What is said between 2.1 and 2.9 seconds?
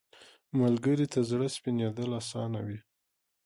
اسانه وي